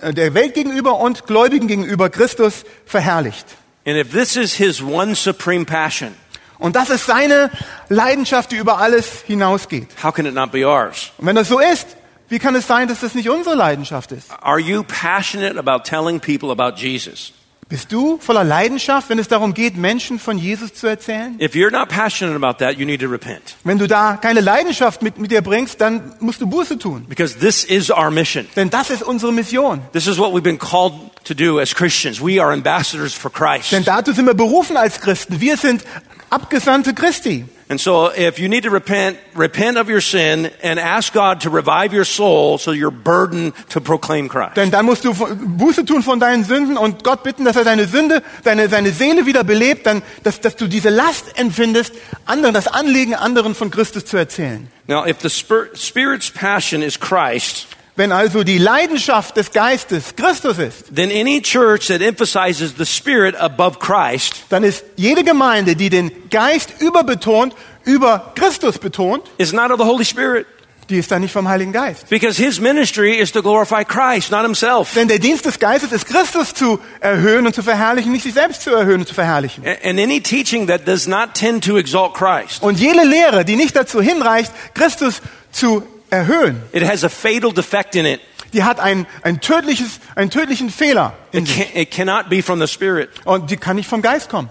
[0.01, 3.45] äh, der Welt gegenüber und Gläubigen gegenüber Christus verherrlicht.
[3.85, 6.15] And if this is His one supreme passion,
[6.59, 7.49] Und das ist seine
[7.87, 9.87] Leidenschaft, die über alles hinausgeht.
[10.03, 11.11] how can it not be ours?
[11.17, 11.87] Und wenn das so ist,
[12.27, 14.29] wie kann es sein, dass das nicht unsere Leidenschaft ist?
[14.41, 17.31] Are you passionate about telling people about Jesus?
[17.69, 21.39] Bist du voller Leidenschaft, wenn es darum geht, Menschen von Jesus zu erzählen?
[21.39, 23.57] If you're not passionate about that, you need to repent.
[23.63, 27.05] Wenn du da keine Leidenschaft mit, mit dir bringst, dann musst du Buße tun.
[27.07, 28.47] Because this is our mission.
[28.55, 29.81] Denn das ist unsere Mission.
[29.93, 30.93] This is what we've been called
[31.25, 32.19] to do as Christians.
[32.19, 33.71] We are ambassadors for Christ.
[33.71, 35.39] Denn dazu sind wir berufen als Christen.
[35.39, 35.83] Wir sind
[36.31, 37.45] Abgesandte Christi.
[37.71, 41.51] And so if you need to repent, repent of your sin and ask God to
[41.51, 44.57] revive your soul so you're burdened to proclaim Christ.
[44.57, 47.85] Denn dann musst du Buße tun von deinen Sünden und Gott bitten, dass er deine
[47.85, 51.93] Sünde, deine, seine Seele wieder belebt, dann, dass, dass du diese Last empfindest,
[52.25, 54.67] anderen, das Anliegen anderen von Christus zu erzählen.
[54.87, 57.67] Now, if the Spirit's passion is Christ,
[57.99, 63.35] Wenn also die Leidenschaft des Geistes Christus ist, then any church that emphasizes the Spirit
[63.35, 69.69] above Christ dann ist jede Gemeinde, die den Geist überbetont, über Christus betont, is not
[69.69, 70.47] of the Holy Spirit.
[70.89, 72.07] die ist dann nicht vom Heiligen Geist.
[72.09, 74.93] Because his ministry is to glorify Christ, not himself.
[74.93, 78.61] Denn der Dienst des Geistes ist, Christus zu erhöhen und zu verherrlichen, nicht sich selbst
[78.61, 79.65] zu erhöhen und zu verherrlichen.
[79.67, 83.75] And any teaching that does not tend to exalt Christ, Und jede Lehre, die nicht
[83.75, 88.19] dazu hinreicht, Christus zu erhöhen, it has a fatal defect in it.
[88.53, 92.59] die hat ein, ein tödliches, einen tödlichen Fehler in It, can, it cannot be from
[92.59, 93.09] the Spirit.
[93.25, 94.49] Und die kann nicht vom Geist kommen.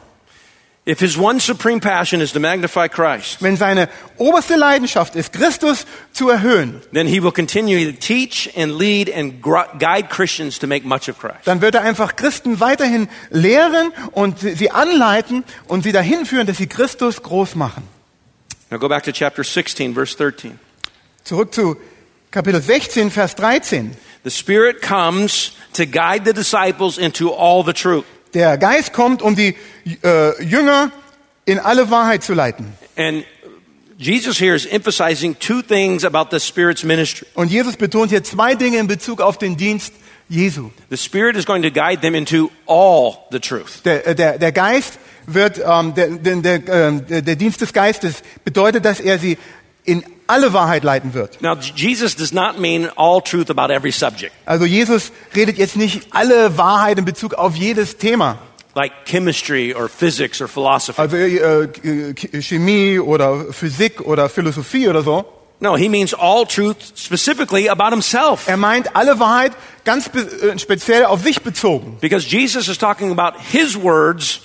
[0.87, 5.85] If his one supreme passion is to magnify Christ, Wenn seine oberste Leidenschaft ist, Christus
[6.13, 10.87] zu erhöhen, then he will continue to teach and lead and guide Christians to make
[10.87, 11.41] much of Christ.
[11.45, 16.47] dann wird er einfach Christen weiterhin lehren und sie sie anleiten und sie dahin führen,
[16.47, 17.83] dass sie Christus groß machen.
[18.71, 20.59] Now go back to chapter 16, verse 13.
[21.25, 21.77] Zurück zu
[22.31, 23.97] Kapitel 16, Vers 13.
[24.25, 28.05] The Spirit comes to guide the disciples into all the truth.
[28.35, 29.57] Der Geist kommt, um die
[30.03, 30.93] äh, Jünger
[31.47, 32.75] in alle Wahrheit zu leiten.
[32.97, 33.25] And
[33.97, 37.27] Jesus here is emphasizing two things about the Spirit's ministry.
[37.35, 39.93] Und Jesus betont hier zwei Dinge in Bezug auf den Dienst
[40.29, 40.71] Jesu.
[40.91, 43.83] The Spirit is going to guide them into all the truth.
[43.85, 48.23] Der, äh, der, der Geist wird, ähm, der, der, ähm, der, der Dienst des Geistes
[48.45, 49.39] bedeutet, dass er sie
[49.85, 51.41] in alle Wahrheit leiten wird.
[51.43, 56.07] Now, Jesus does not mean all truth about every subject, Also Jesus redet jetzt nicht
[56.13, 58.39] alle Wahrheit in Bezug auf jedes Thema.
[58.75, 61.01] like chemistry or physics or philosophy.
[61.01, 65.25] Also äh, äh, Chemie oder Physik oder Philosophie oder so.
[65.61, 68.47] No, he means all truth specifically about himself.
[68.47, 69.53] Er meint alle Wahrheit
[69.85, 71.97] ganz äh, speziell auf sich bezogen.
[72.01, 74.43] Because Jesus is talking about his words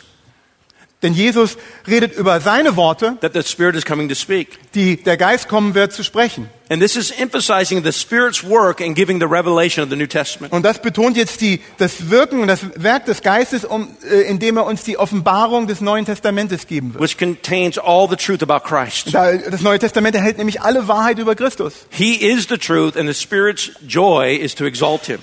[1.03, 4.57] Denn Jesus redet über seine Worte, that the Spirit is coming to speak.
[4.73, 6.49] die der Geist kommen wird zu sprechen.
[6.69, 10.51] And this is emphasizing the Spirit's work in giving the revelation of the New Testament.
[10.53, 14.57] Und das betont jetzt die, das Wirken und das Werk des Geistes, um, äh, indem
[14.57, 17.03] er uns die Offenbarung des Neuen Testamentes geben wird.
[17.03, 19.13] which contains all the truth about Christ.
[19.13, 21.73] Da- Das Neue Testament enthält nämlich alle Wahrheit über Christus.
[21.89, 25.19] He is the truth, and the Spirit's joy is to exalt him,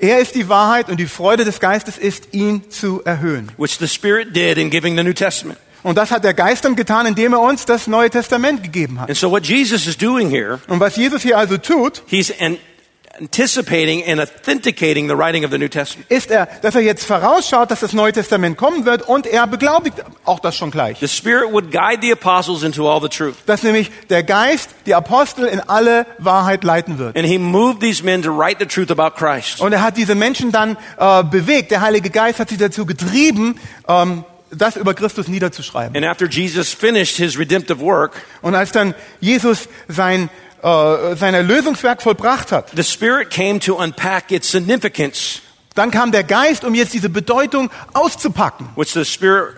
[0.00, 3.50] Er ist die Wahrheit und die Freude des Geistes ist, ihn zu erhöhen.
[3.58, 5.58] which the Spirit did in giving the New Testament.
[5.84, 9.08] Und das hat der Geist dann getan, indem er uns das Neue Testament gegeben hat.
[9.08, 12.58] And so, what Jesus is doing here, Und was Jesus hier also tut, he's an-
[13.20, 16.10] anticipating and authenticating the writing of the New Testament.
[16.10, 20.02] ist er, dass er jetzt vorausschaut, dass das Neue Testament kommen wird und er beglaubigt
[20.24, 20.98] auch das schon gleich.
[21.00, 23.34] The Spirit would guide the apostles into all the truth.
[23.46, 27.16] Dass nämlich der Geist die Apostel in alle Wahrheit leiten wird.
[27.16, 29.60] And he moved these men to write the truth about Christ.
[29.60, 31.70] Und er hat diese Menschen dann äh, bewegt.
[31.70, 35.96] Der Heilige Geist hat sie dazu getrieben, ähm, das über Christus niederzuschreiben.
[35.96, 40.30] And after Jesus finished his redemptive work, Und als dann Jesus sein,
[40.62, 45.40] äh, sein Erlösungswerk vollbracht hat, the Spirit came to unpack its significance,
[45.74, 48.68] dann kam der Geist, um jetzt diese Bedeutung auszupacken.
[48.76, 49.56] which the Spirit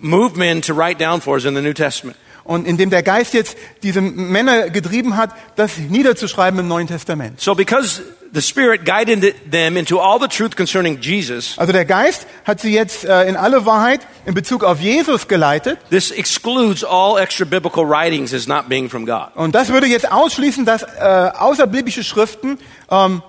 [0.00, 2.16] moved men to write down for us in the New Testament.
[2.44, 7.40] Und indem der Geist jetzt diese Männer getrieben hat, das niederzuschreiben im Neuen Testament.
[7.40, 8.02] So, because
[8.36, 12.72] the Spirit guided them into all the truth concerning Jesus, Also der Geist hat sie
[12.72, 15.78] jetzt äh, in alle Wahrheit in Bezug auf Jesus geleitet.
[15.90, 19.28] this excludes all extra biblical writings as not being from God.
[19.34, 22.58] Und das würde jetzt ausschließen, dass äh, außerbiblische Schriften
[22.90, 23.22] ähm,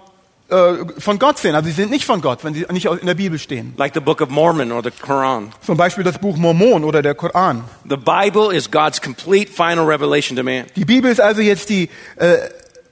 [0.49, 1.55] äh, von Gott sind.
[1.55, 3.73] Also sie sind nicht von Gott, wenn sie nicht in der Bibel stehen.
[3.77, 5.51] Like the Book of Mormon or the Quran.
[5.65, 7.63] Zum Beispiel das Buch Mormon oder der Koran.
[7.89, 10.65] The Bible is God's complete final revelation to man.
[10.75, 12.37] Die Bibel ist also jetzt die äh,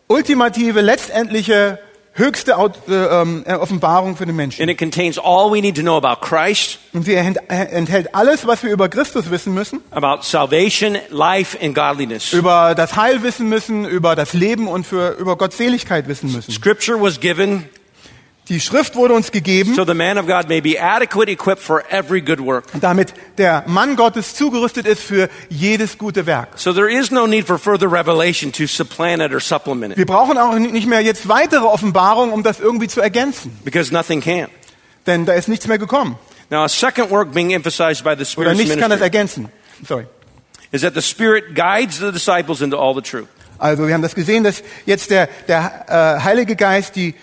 [0.07, 1.79] ultimative, letztendliche,
[2.15, 4.61] höchste äh, ähm, äh, Offenbarung für den Menschen.
[4.61, 8.47] And it contains all we need to know about Christ, Und sie äh, enthält alles,
[8.47, 12.33] was wir über Christus wissen müssen, about salvation, life, and godliness.
[12.33, 16.51] über das Heil wissen müssen, über das Leben und für, über Gottseligkeit wissen müssen.
[16.51, 17.69] Scripture was given
[18.47, 21.83] Die Schrift wurde uns gegeben, so the man of God may be adequate equipped for
[21.89, 22.65] every good work.
[22.79, 26.49] damit der Mann Gottes zugerüstet ist für jedes gute Werk.
[26.55, 30.05] So there is no need for further revelation to supplant it or supplement it Wir
[30.05, 34.47] brauchen auch nicht mehr jetzt weitere Offenbarung, um das irgendwie zu ergänzen, because nothing can.
[35.07, 36.15] denn da ist nichts mehr gekommen.
[36.51, 39.49] Now, a second work being emphasized by the Oder Spirit's nichts kann das ergänzen.
[39.87, 40.05] Sorry.
[40.71, 43.27] is that the Spirit guides the disciples into all the truth.
[43.57, 45.85] Also wir haben das gesehen, dass jetzt der, der
[46.19, 47.15] äh, Heilige Geist die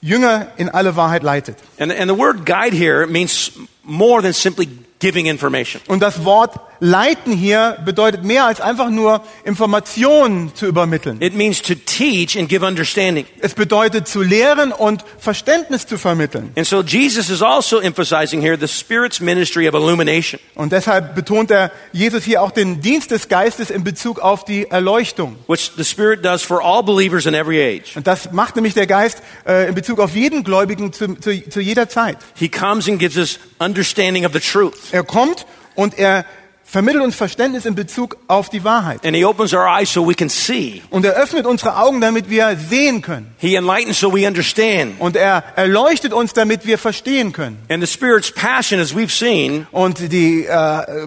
[0.00, 1.56] Jünger in alle Wahrheit leitet.
[1.78, 5.80] And, and the word guide here means more than simply giving information.
[5.88, 11.20] Und das Wort leiten hier bedeutet mehr als einfach nur Informationen zu übermitteln.
[11.20, 13.26] It means to teach and give understanding.
[13.40, 16.52] Es bedeutet zu lehren und Verständnis zu vermitteln.
[16.56, 20.40] And so Jesus is also emphasizing here the Spirit's ministry of illumination.
[20.54, 24.70] Und deshalb betont er Jesus hier auch den Dienst des Geistes in Bezug auf die
[24.70, 25.36] Erleuchtung.
[25.48, 27.96] which the Spirit does for all believers in every age.
[27.96, 31.60] Und das macht nämlich der Geist äh, in Bezug auf jeden Gläubigen zu, zu, zu
[31.60, 32.18] jeder Zeit.
[32.34, 34.74] He comes and gives us understanding of the truth.
[34.92, 36.24] Er kommt und er
[36.70, 39.04] vermittelt uns Verständnis in Bezug auf die Wahrheit.
[39.06, 40.82] And He opens our eyes so we can see.
[40.90, 43.34] Und er öffnet unsere Augen, damit wir sehen können.
[43.38, 45.00] He enlightens so we understand.
[45.00, 47.58] Und er erleuchtet uns, damit wir verstehen können.
[47.70, 51.06] And the Spirit's passion, as we've seen, Und die äh, äh,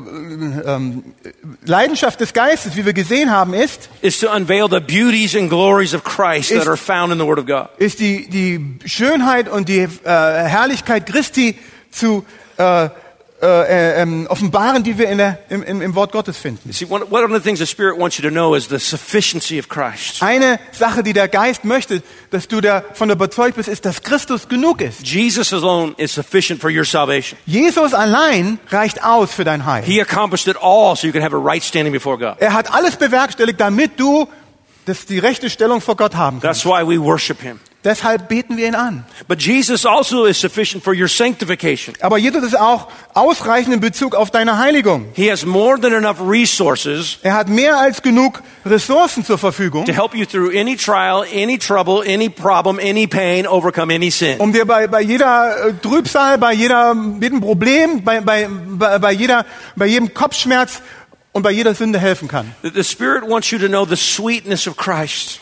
[0.66, 1.04] ähm,
[1.66, 5.94] Leidenschaft des Geistes, wie wir gesehen haben, ist, is to unveil the beauties and glories
[5.94, 7.68] of Christ Ist- that are found in the Word of God.
[7.78, 11.56] ist die, die Schönheit und die äh, Herrlichkeit Christi
[11.92, 12.26] zu
[12.58, 12.90] äh,
[13.42, 16.70] äh, ähm, offenbaren, die wir in der, im, im, im Wort Gottes finden.
[16.70, 18.78] You see, one, one of the things the Spirit wants you to know is the
[18.78, 20.22] sufficiency of Christ.
[20.22, 24.82] Eine Sache, die der Geist möchte, dass du davon überzeugt bist, ist, dass Christus genug
[24.82, 25.02] ist.
[25.02, 27.38] Jesus alone is sufficient for your salvation.
[27.46, 29.84] Jesus allein reicht aus für dein Heil.
[29.84, 32.36] He accomplished it all so you can have a right standing before God.
[32.40, 34.28] Er hat alles bewerkstelligt, damit du
[34.86, 36.64] das, die rechte Stellung vor Gott haben kannst.
[36.64, 37.60] That's why we worship Him.
[37.84, 39.06] Deshalb beten wir ihn an.
[39.28, 41.96] But Jesus also is sufficient for your sanctification.
[42.02, 45.08] Aber Jesus ist auch ausreichend in Bezug auf deine Heiligung.
[45.14, 49.94] He has more than enough resources Er hat mehr als genug Ressourcen zur Verfügung, to
[49.94, 54.40] help you through any trial, any trouble, any problem, any pain, overcome any sin.
[54.40, 59.46] um dir bei, bei jeder äh, Trübsal, bei jeder, jedem Problem, bei, bei, bei, jeder,
[59.76, 60.84] bei jedem Kopfschmerz
[61.32, 62.54] und bei jeder Sünde helfen kann.
[62.62, 65.41] The Spirit wants you to know the sweetness of Christ.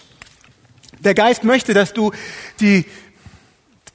[1.00, 2.12] Der Geist möchte, dass du
[2.60, 2.86] die,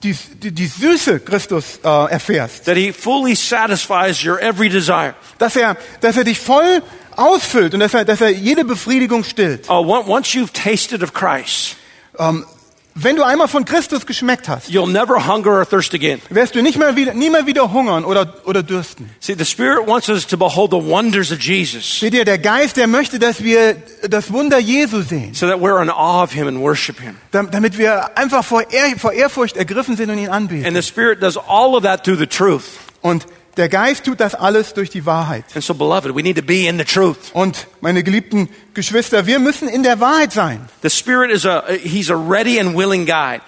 [0.03, 2.65] die, die, die Süße Christus äh, erfährst.
[2.65, 5.15] That He fully satisfies your every desire.
[5.39, 6.83] Dass er, dass er dich voll
[7.17, 9.69] ausfüllt und dass er, dass er jede Befriedigung stillt.
[9.69, 11.77] On- once you've tasted of Christ,
[12.19, 12.47] Ähm,
[12.97, 16.21] Wenn du einmal von Christus geschmeckt hast, you'll never hunger or thirst again.
[16.31, 19.11] wirst du nicht mehr wieder, nie mehr wieder hungern oder, oder dürsten.
[19.19, 22.77] See, the Spirit wants us to behold the wonders of Jesus Seht ihr, der Geist,
[22.77, 23.77] der möchte, dass wir
[24.09, 25.35] das Wunder Jesu sehen.
[25.35, 27.17] so that we're in awe of Him and worship Him.
[27.33, 30.65] Dam- Damit wir einfach vor, Ehr, vor Ehrfurcht ergriffen sind und ihn anbeten.
[30.67, 32.65] And the Spirit does all of that through the truth.
[33.01, 33.27] Und
[33.57, 35.45] der Geist tut das alles durch die Wahrheit.
[35.55, 37.19] And so, beloved, we need to be in the truth.
[37.33, 40.69] Und meine geliebten Geschwister, wir müssen in der Wahrheit sein.
[40.83, 43.43] The Spirit is a, He's a ready and willing guide.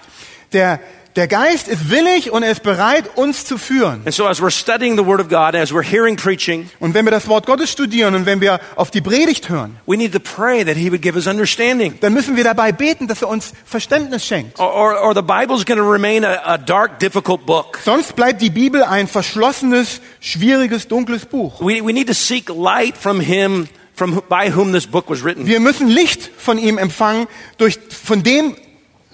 [0.53, 0.79] Der,
[1.17, 4.01] der Geist ist willig und er ist bereit, uns zu führen.
[4.05, 7.05] And so as we're studying the Word of God, as we're hearing preaching, Und wenn
[7.05, 10.19] wir das Wort Gottes studieren und wenn wir auf die Predigt hören, we need to
[10.19, 11.95] pray that He would give us understanding.
[12.01, 14.59] dann müssen wir dabei beten, dass er uns Verständnis schenkt.
[14.59, 17.79] Or, or, or the Bible's going to remain a, a dark, difficult book.
[17.83, 21.59] Sonst bleibt die Bibel ein verschlossenes, schwieriges, dunkles Buch.
[21.59, 25.47] We, we need to seek light from Him from, by whom this book was written.
[25.47, 27.27] Wir müssen Licht von ihm empfangen,
[27.57, 28.55] durch, von dem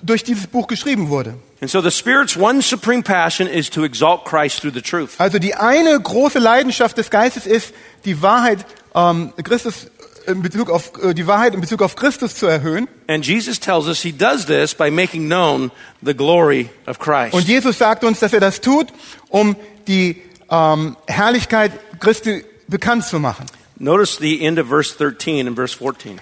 [0.04, 1.36] durch dieses Buch geschrieben wurde.
[1.62, 5.12] And so the Spirit's one supreme passion is to exalt Christ through the truth.
[5.18, 7.74] Also die eine große Leidenschaft des Geistes ist,
[8.06, 9.88] die Wahrheit ähm, Christus
[10.28, 12.88] in Bezug auf äh, die Wahrheit in Bezug auf Christus zu erhöhen.
[13.08, 17.34] And Jesus tells us He does this by making known the glory of Christ.
[17.34, 18.88] Und Jesus sagt uns, dass er das tut,
[19.30, 19.56] um
[19.88, 23.46] die ähm, Herrlichkeit Christi bekannt zu machen.
[23.78, 26.20] Notice the end of verse 13 and verse 14.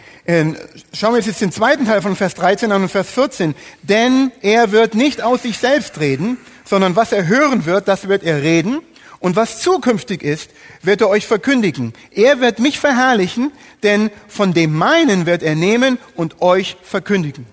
[0.93, 3.55] Schauen wir uns jetzt den zweiten Teil von Vers 13 an und Vers 14.
[3.81, 8.23] Denn er wird nicht aus sich selbst reden, sondern was er hören wird, das wird
[8.23, 8.81] er reden.
[9.19, 10.49] Und was zukünftig ist,
[10.81, 11.93] wird er euch verkündigen.
[12.11, 13.51] Er wird mich verherrlichen,
[13.83, 17.45] denn von dem meinen wird er nehmen und euch verkündigen.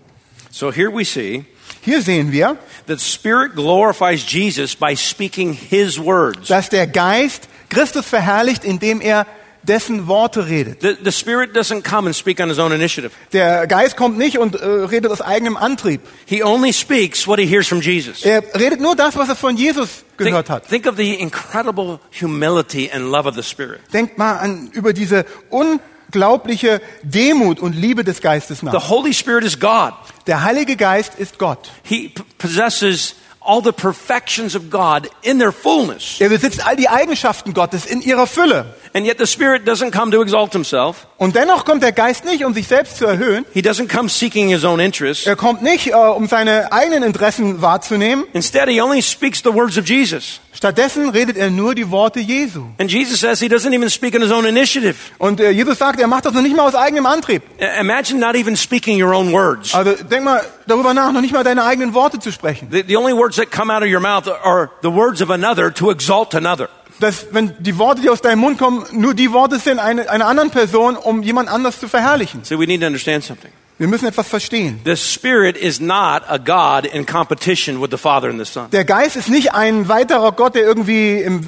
[0.50, 1.44] So here we see
[1.82, 6.48] Hier sehen wir, that Spirit glorifies Jesus by speaking His words.
[6.48, 9.26] dass der Geist Christus verherrlicht, indem er
[9.62, 10.80] dessen Worte redet.
[10.80, 13.10] The, the Spirit doesn't come and speak on His own initiative.
[13.32, 16.00] Der Geist kommt nicht und äh, redet aus eigenem Antrieb.
[16.26, 18.22] He only speaks what He hears from Jesus.
[18.24, 20.68] Er redet nur das, was er von Jesus gehört Think, hat.
[20.68, 23.80] think of the incredible humility and love of the Spirit.
[23.92, 28.88] Denkt mal an, über diese unglaubliche Demut und Liebe des Geistes The nach.
[28.88, 29.92] Holy Spirit is God.
[30.26, 31.70] Der Heilige Geist ist Gott.
[31.82, 33.14] He possesses
[33.48, 36.20] all the perfections of God in their fullness.
[36.20, 38.66] Er besitzt all die Eigenschaften Gottes in ihrer Fülle.
[38.92, 41.06] And yet the Spirit doesn't come to exalt himself.
[41.16, 43.46] Und dennoch kommt der Geist nicht, um sich selbst zu erhöhen.
[43.54, 45.26] He doesn't come seeking his own interests.
[45.26, 48.26] Er kommt nicht, äh, um seine eigenen Interessen wahrzunehmen.
[48.34, 50.40] Instead, he only speaks the words of Jesus.
[50.58, 52.64] Stattdessen redet er nur die Worte Jesu.
[52.80, 54.96] And Jesus says he doesn't even speak on his own initiative.
[55.18, 57.44] Und äh, Jesus sagt, er macht das noch nicht mal aus eigenem Antrieb.
[57.78, 59.72] Imagine not even speaking your own words.
[59.72, 62.66] Also denk mal darüber nach, noch nicht mal deine eigenen Worte zu sprechen.
[62.72, 65.72] The, the only words that come out of your mouth are the words of another
[65.74, 66.68] to exalt another.
[66.98, 70.26] Dass, wenn die Worte, die aus deinem Mund kommen, nur die Worte sind einer, einer
[70.26, 72.42] anderen Person, um jemand anders zu verherrlichen.
[72.42, 73.52] So we need to understand something.
[73.78, 74.80] Wir müssen etwas verstehen.
[74.84, 78.68] The Spirit is not a God in competition with the Father and the Son.
[78.72, 81.40] Der Geist ist nicht ein weiterer Gott, der irgendwie im,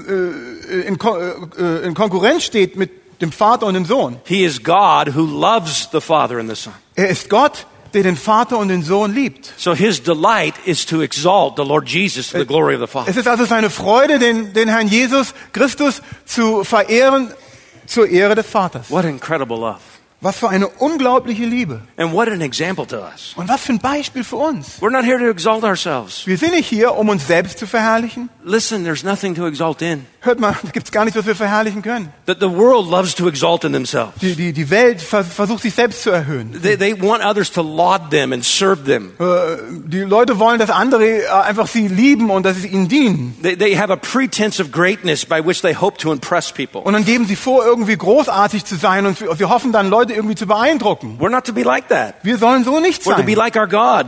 [0.70, 4.20] äh, in, äh, in Konkurrenz steht mit dem Vater und dem Sohn.
[4.24, 6.72] He is God who loves the Father and the Son.
[6.94, 9.52] Er ist Gott, der den Vater und den Sohn liebt.
[9.56, 13.10] So his delight is to exalt the Lord Jesus to the glory of the Father.
[13.10, 17.32] Es ist also seine Freude, den, den Herrn Jesus Christus zu verehren
[17.86, 18.88] zur Ehre des Vaters.
[18.88, 19.80] What incredible love.
[20.22, 21.80] Was für eine unglaubliche Liebe.
[21.96, 23.32] And what an example to us.
[23.36, 24.78] Und was für ein Beispiel für uns.
[24.80, 26.26] We're not here to exalt ourselves.
[26.26, 28.28] Wir sind nicht hier, um uns selbst zu verherrlichen.
[28.44, 30.04] Listen, there's nothing to exalt in.
[30.22, 32.12] Hört mal, da gibt's gar nichts, was wir verherrlichen können.
[32.26, 34.12] That the world loves to exalt in themselves.
[34.20, 36.60] Die, die, die Welt vers versucht sich selbst zu erhöhen.
[36.60, 39.12] They, they want others to laud them and serve them.
[39.18, 39.56] Äh,
[39.86, 43.38] Die Leute wollen, dass andere äh, einfach sie lieben und dass sie ihnen dienen.
[43.42, 46.82] They, they have a pretense of greatness by which they hope to impress people.
[46.82, 50.09] Und dann geben sie vor, irgendwie großartig zu sein und wir wir hoffen dann, Leute
[50.10, 51.18] irgendwie zu beeindrucken.
[51.18, 52.16] We're not to be like that.
[52.22, 53.36] Wir sollen so nicht We're to be sein.
[53.36, 54.06] like our God.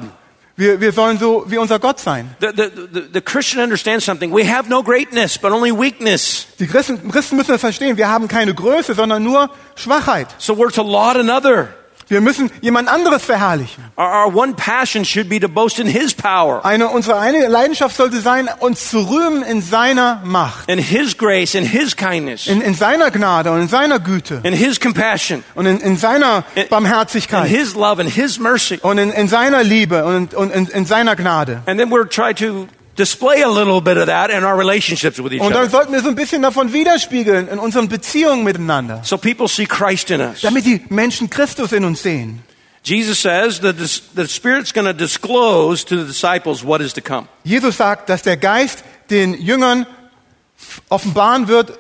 [0.55, 2.37] Wir, wir sollen so wie unser Gott sein.
[2.41, 4.33] The, the, the, the Christian understands something.
[4.35, 6.47] We have no greatness, but only weakness.
[6.59, 7.97] Die Christen, Christen müssen das verstehen.
[7.97, 10.29] Wir haben keine Größe, sondern nur Schwachheit.
[10.39, 11.69] So we're to laud another.
[12.13, 13.85] Wir müssen jemand anderes verherrlichen.
[13.97, 18.21] Our, one passion should be to boast in His power, Eine, unsere eine Leidenschaft sollte
[18.21, 22.75] sein, uns zu rühmen in seiner Macht, in His grace, in His kindness, in, in
[22.75, 27.47] seiner Gnade und in seiner Güte in His compassion, und in, in seiner in Barmherzigkeit
[27.49, 28.79] His love, and His mercy.
[28.83, 31.63] und in, in seiner Liebe und, und in, in seiner Gnade.
[31.67, 35.33] And then we're trying to display a little bit of that in our relationships with
[35.33, 35.71] each Und dann other.
[35.71, 40.11] sollten wir so ein bisschen davon widerspiegeln in unseren Beziehungen miteinander, So people see Christ
[40.11, 40.41] in us.
[40.43, 42.43] damit die Menschen Christus in uns sehen.
[42.85, 47.01] Jesus says that the, the Spirit's going to disclose to the disciples what is to
[47.01, 47.29] come.
[47.45, 49.87] Jesus sagt, dass der Geist den Jüngern
[50.89, 51.79] offenbaren wird,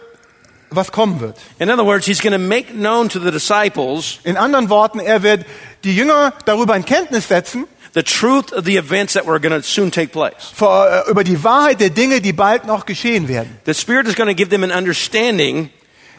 [0.71, 1.37] was kommen wird.
[1.59, 5.23] In other words, He's going to make known to the disciples In anderen Worten, er
[5.23, 5.45] wird
[5.85, 9.63] die Jünger darüber in Kenntnis setzen, the truth of the events that were going to
[9.63, 10.53] soon take place.
[10.55, 13.59] vor, äh, über die Wahrheit der Dinge, die bald noch geschehen werden.
[13.67, 15.71] The Spirit is going to give them an understanding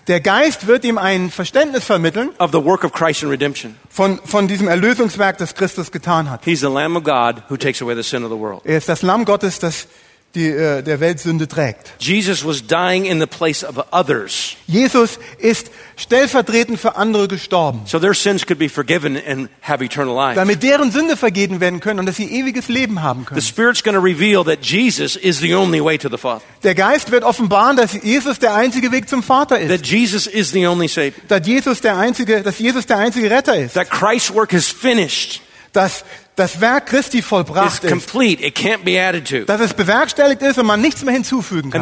[0.08, 3.78] Der Geist wird ihm ein Verständnis vermitteln of the work of Christ in redemption.
[3.90, 6.42] von, von diesem Erlösungswerk, das Christus getan hat.
[6.44, 8.62] He's the Lamb of God who takes away the sin of the world.
[8.66, 9.88] Er ist das Lamm Gottes, das
[10.36, 11.94] die, äh, der Welt Sünde trägt.
[12.00, 18.00] Jesus was dying in the place of others Jesus ist stellvertretend für andere gestorben, so
[18.00, 20.36] their sins could be forgiven and have eternal life.
[20.36, 23.42] damit deren Sünde vergeben werden können und dass sie ewiges Leben haben The können.
[23.42, 27.12] Spirit's going to reveal that Jesus is the only way to the Father, Der Geist
[27.12, 29.70] wird offenbaren, dass Jesus der einzige Weg zum Vater ist.
[29.70, 33.56] that Jesus is the only Savior, Dass Jesus der einzige, dass Jesus der einzige Retter
[33.56, 33.74] ist.
[33.76, 35.42] that Christ's work is finished,
[35.74, 36.04] Dass
[36.36, 37.92] das Werk Christi is vollbracht ist.
[37.92, 39.46] complete, it can't be added to.
[39.46, 41.82] Dass es bewerkstelligt ist und man nichts mehr hinzufügen And kann.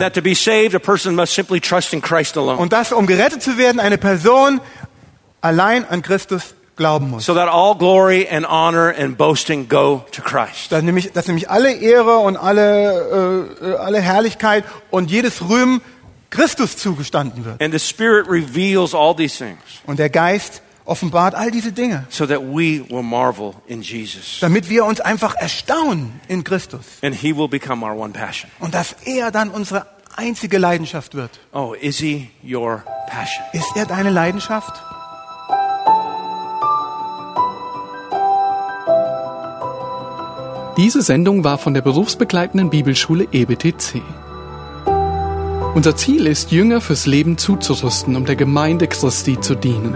[2.58, 4.60] Und dass, um gerettet zu werden, eine Person
[5.41, 7.26] allein an Christus glauben muss.
[7.26, 10.72] So that all glory and honor and boasting go to Christ.
[10.72, 15.82] Dass nämlich, dass nämlich alle Ehre und alle, äh, äh, alle Herrlichkeit und jedes Rühmen
[16.30, 17.62] Christus zugestanden wird.
[17.62, 22.26] And the Spirit reveals all these things Und der Geist offenbart all diese Dinge, so
[22.26, 24.40] that we will marvel in Jesus.
[24.42, 26.82] damit wir uns einfach erstaunen in Christus.
[27.02, 28.50] And He will become our one passion.
[28.60, 31.40] Und dass er dann unsere einzige Leidenschaft wird.
[31.54, 33.44] Oh, is He your passion?
[33.54, 34.74] Ist er deine Leidenschaft?
[40.78, 44.02] Diese Sendung war von der berufsbegleitenden Bibelschule EBTC.
[45.76, 49.96] Unser Ziel ist, Jünger fürs Leben zuzurüsten, um der Gemeinde Christi zu dienen.